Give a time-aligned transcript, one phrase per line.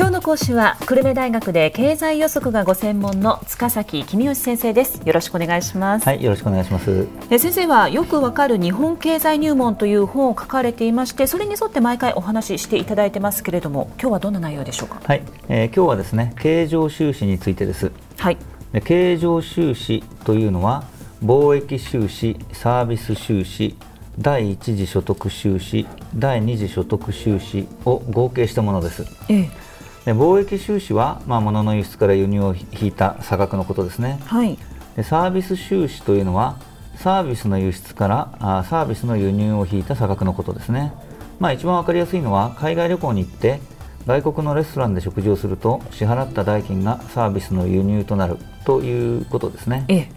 [0.00, 5.02] 今日の講師は久留米大学で経済予測がご専門の塚崎公義先生です。
[5.04, 6.06] よろしくお願いします。
[6.06, 7.06] はいよろしくお願いします。
[7.28, 15.02] え先生はよくわかる日本経済入門という本を書かれていましてそれに沿って毎回お話ししていただいてますけれども今日はどんな内容でしょうか？
[15.04, 17.92] はい、えー、今日はですね経常収支についてです。
[18.16, 18.38] はい。
[18.72, 20.84] で経常収支というのは
[21.22, 23.76] 貿易収支サービス収支
[24.18, 29.69] 第一次所得収支第二次所得収支を合計したものです、ええ
[30.04, 34.58] で貿易収支は、まあ、物の輸出から輸入を引いた差額のことですね、はい、
[34.96, 36.58] でサービス収支というのは
[36.96, 40.92] サービスの輸出からあサービスの輸入を引いた差額のことですね、
[41.38, 43.60] まあ、一番分かりやすいのは海外旅行に行って
[44.06, 49.84] 外国のレストランで食事をすると支払った代金がサービスの輸入となるということですね。
[49.88, 50.08] ええ。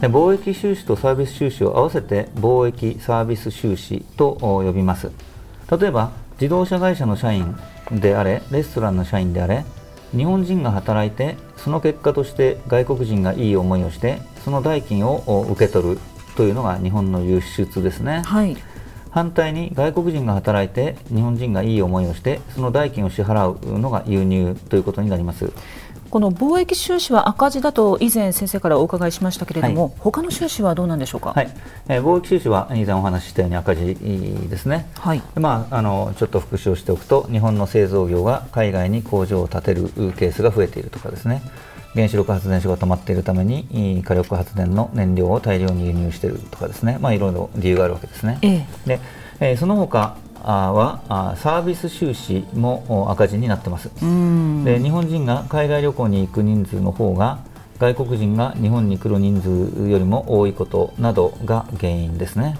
[0.00, 5.10] で貿易収支とサービス収支を合わせて貿易サービス収支と呼びます。
[5.70, 7.56] 例えば自動車会社の社員
[7.90, 9.64] であれレストランの社員であれ
[10.14, 15.98] 日本人が働いてその結果として外国人がいい思いをしてその代金を受け取る
[16.36, 18.56] というのが日本の輸出ですね、はい、
[19.10, 25.50] 反対に外国人が働いて日本人がいい思いをしてその代金を支払うのが輸入ということになります
[26.10, 31.50] この貿易収支は赤字だと以前先生からお伺いしましたけれども、はい、他の収支はどうなんでしょうか、はい。
[31.88, 35.22] えー、貿易収支は以前お話ししたように赤字ですね、はい。
[35.34, 41.42] まあ、あのちょっと復習しておくと日本の製造業が海外に工場を建てるケースが増えているとかですね。
[41.94, 48.38] 原子力発電所が止まっているために火力発電の燃料を大量に輸入しているとかですね、まあ、いろいろ理由があるわけですね。
[48.42, 49.00] ええ、で
[49.40, 53.90] えー、その他はサービス収支も赤字になってます。
[54.64, 57.38] で日本人が海外旅行に行く人数の方が
[57.78, 62.58] 外国人が日本に来る人数よりも多いことなどが原因ですね。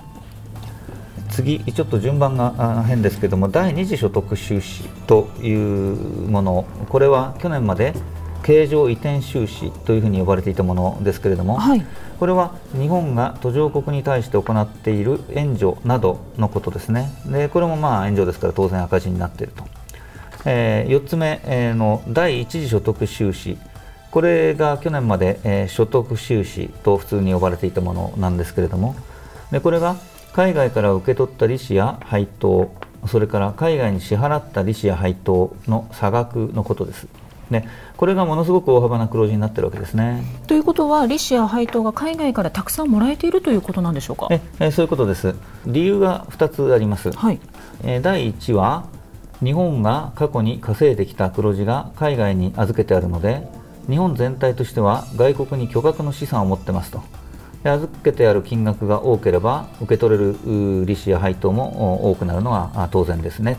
[1.31, 5.97] 次ちょっと順番が変ですけども第二次所得収支という
[6.31, 7.95] ものこれは去年まで
[8.47, 11.85] 経常移転収支というふうに呼ばれていたものですけれども、はい、
[12.21, 17.11] これは日本が途上国に対して行っている援助などのことですね。
[17.27, 19.65] でこれもまあ援助ですから当然赤字になっていると、
[20.45, 21.41] えー、4つ目
[21.75, 23.59] の第一次所得収支。
[24.13, 28.95] これが去年まで、えー、所得収支と普通に呼ばれていたものなんですけれども
[29.51, 29.97] でこれが
[30.33, 32.73] 海外から受け取った利子や配当
[33.09, 37.09] それから海外に支払った利子や配当の差額のことです。
[37.51, 40.25] ね、これがものすごく大幅な黒字になってるわけですね。
[40.47, 44.29] ということは、利子や配当が海外からたくさんもらえているということなんでしょうか？
[44.31, 45.35] ええそういうことです。
[45.67, 47.13] 理由が2つあります。
[47.13, 47.41] はい、
[47.85, 48.85] え第1は、
[49.43, 53.47] 日本が過去に稼いできた黒字が海外に預けてあるので、
[53.89, 57.03] 日本全体としては外国に巨額の資産を持ってますと。
[57.65, 63.59] 預けてある金額が多ければ受け取れる利子や配当も多くなるのは当然ですね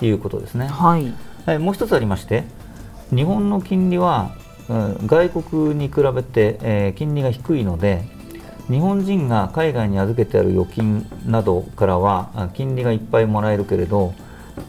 [0.00, 0.68] ということですね。
[0.68, 2.44] はい、もう一つありまして
[3.14, 4.34] 日本の金利は、
[4.68, 8.04] うん、外国に比べて、えー、金利が低いので
[8.68, 14.14] 日本人が海外に預けてある預金などからは金利がいっぱいもらえるけれど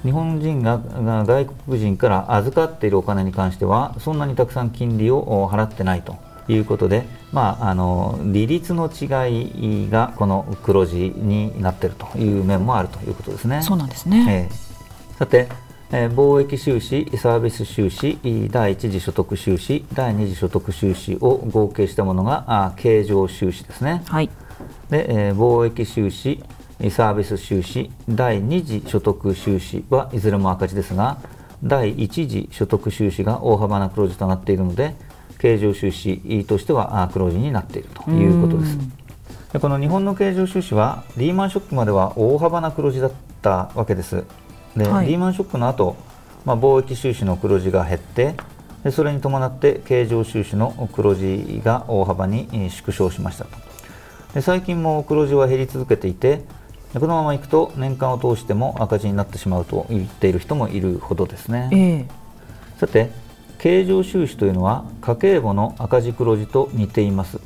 [0.04, 0.80] 日本人が
[1.26, 6.18] 外国人から預かっているお金に関してはそんなにたくさん金利を払ってないと
[6.48, 13.62] いうことで、まあ、あの利率の違いがこの黒字になっているという面もあるということですね。
[13.62, 15.48] そうなんですね、えー、さて
[15.96, 18.18] え貿易収支、サービス収支、
[18.50, 24.02] 第一次所得収支、第二次所得収支を合計したものがあ経常収支ですね。
[24.08, 24.30] はい、
[24.90, 26.44] で、えー、貿易収支、
[26.90, 31.20] サービス収支、第二次所得収支はいずれも赤字ですが、
[31.64, 34.96] 第一次所得収支が大幅な黒字となっているので、
[35.38, 38.80] 経常収支としては黒字になっているということです。
[39.54, 43.12] でこの日本の経常収支はリーマンショックまでは大幅な黒字だっ
[43.44, 44.24] たわけです。
[44.75, 45.95] で、はい、リーマンショックの後、
[46.45, 48.35] まあ貿易収支の黒字が減って
[48.84, 53.57] でそれに伴って経常収支の黒字が大幅に縮小しましたと。
[54.33, 56.41] で最近も黒字は減り続けていて
[56.94, 63.09] このままいくと年間を通しても赤字になってしまうと言っている人もいるほどですね、えー、さて
[63.57, 67.39] 経常収支というのは家計簿の赤字黒字と似ています。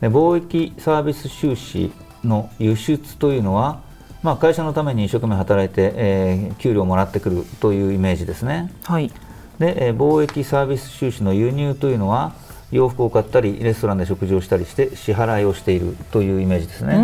[0.00, 1.90] で貿易サービス収支
[2.22, 3.80] の輸出というのは
[4.24, 8.72] まあ、会社のために一生懸命働いて、えー、給料をもらってくるというイメージですね。
[8.84, 9.12] はい、
[9.58, 12.32] で、えー、貿易サービス収支の輸入というのは
[12.72, 16.98] 洋服を買ったりレストランで食事をしたりして支払いをしているというイメージですね。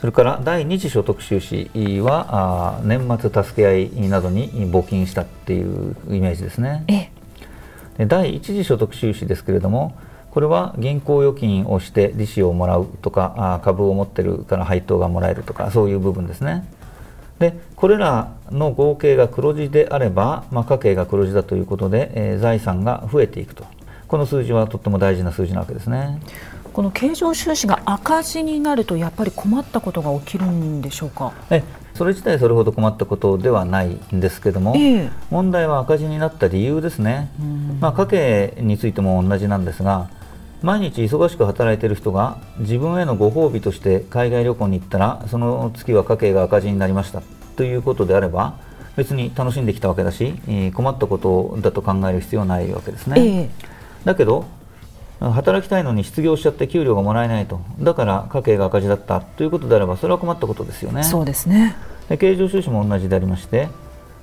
[0.00, 6.84] それから第二次所得収支はあ年末助け合いなどに募金したっていうイメージですね。
[7.98, 9.96] で第一次所得収支ですけれども
[10.36, 16.68] これは銀行預金をして利子をもらうとか株を持ってるから配当がもらえるとかそういう部分ですね。
[17.38, 23.64] でこれらの合計が黒字であれば、まあ、家計が黒字だということで、えー、財産が増えていくと。
[24.08, 26.20] この数字はとっても大事な数字なわけですね。
[26.74, 31.32] この経常収支が赤字になるとやっぱり困ったことが起きるんでしょうか？
[31.48, 31.62] え
[31.94, 37.30] それ自体それほど困ったことではないんですけども、えー、問題は赤字になった理由ですね、
[37.80, 40.10] まあ、家計についても同じなんですが
[40.66, 47.22] 毎日忙しく働いている人が自分へのご褒美として海外旅行に行ったらその月は家計が赤字になりました。
[47.54, 48.58] ということであれば
[48.96, 50.34] 別に楽しんできたわけだし
[50.74, 53.14] 困ったことだと考える必要はないわけですね。
[53.16, 53.48] えー、
[54.04, 54.44] だけど
[55.20, 57.60] 働きたいのに失業しちゃって給料がもらえないと。
[57.78, 59.20] だから家計が赤字だった。
[59.20, 61.04] ということであればそれは困ったことですよね。
[61.04, 61.76] そうですね。
[62.08, 63.68] で経常収支も同じでありまして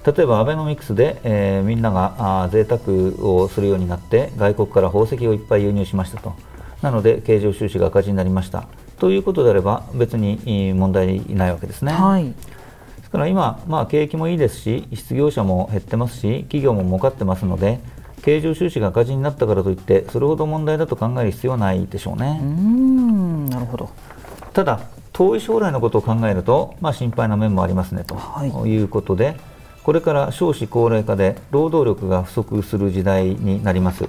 [0.06, 2.82] 例えばアベノミクスで、えー、みんながあ贅沢
[3.26, 6.34] をするようになって外国から宝石をいっぱい輸入しましたと。
[6.82, 8.66] なので経常収支が赤字になりました。
[9.00, 11.94] ということであれば別に問題ないわけですね。
[11.94, 12.34] はい、で
[13.04, 17.80] すから今、まあ、景気もいいですし失業者も減ってますし企業も儲かってますので
[18.22, 22.40] 経常収支が赤字になったからといってそれほど問題だと考える必要はないでしょうね。
[22.42, 23.90] うんなるほど。
[24.54, 24.82] ただ
[25.14, 29.38] 遠い将来のことを考えると、まあ、心配な面もありますねということで、
[29.84, 34.06] これから少子高齢化で労働力が不足する時代になります。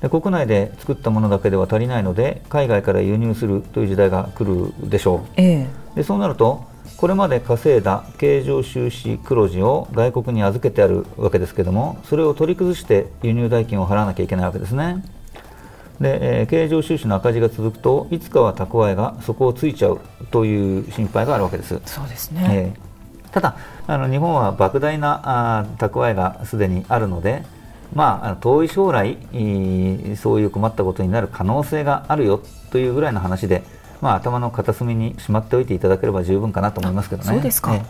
[0.00, 6.64] で国内で作ったものだけでは足りないので海外から輸入するという時代が来るでしょう、ええ、でそうなると
[6.96, 15.04] これまで稼いだ経常収支黒字を外国に預けてあるわけですけどもそれを取り崩して輸入代金を払わなきゃいけないわけですね。
[16.00, 20.00] で、えー、経常収支の赤字が続くといつかは蓄えがそこをついちゃう
[20.30, 21.78] という心配があるわけです。
[21.84, 22.89] そうですね、えー、
[23.32, 23.56] ただ
[23.86, 27.44] あの日本は莫大なあ蓄えがすでにあるので
[27.92, 29.18] まあ、遠い将来
[30.16, 32.40] そういう困ったことになる可能性があるよ
[32.70, 33.64] というぐらいの話で
[34.00, 37.28] まあ、頭の片隅にしまっておいていただければ十分かなと思いますけどね。
[37.28, 37.82] そうですか、え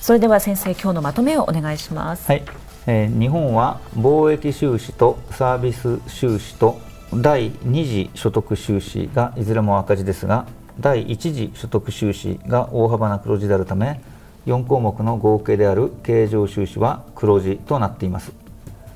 [0.00, 2.30] それでは先生今日のまとめをお願いします。
[2.30, 2.42] はい、
[2.86, 6.80] えー、日本は貿易収支とサービス収支と
[7.14, 10.46] 第2次所得収支がいずれも赤字ですが
[10.80, 14.00] 第1次所得収支が大幅な黒字であるため
[14.46, 18.32] 4項目の合計である経常収支は黒字となっています。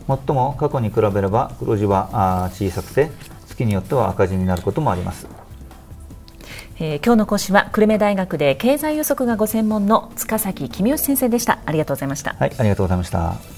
[0.06, 3.10] もっとも過去に比べれば黒字は小さくて
[3.46, 5.26] 月によっては赤字になることもあります。
[6.80, 11.58] えー、今日の講師は久留米大学で経済予測がご専門の塚崎公義先生でした。
[11.64, 12.36] ありがとうございました。
[12.38, 13.57] はいありがとうございました